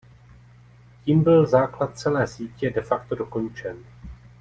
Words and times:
Tím 1.05 1.23
byl 1.23 1.45
základ 1.47 1.97
celé 1.99 2.27
sítě 2.27 2.69
de 2.71 2.81
facto 2.81 3.15
dokončen. 3.15 3.77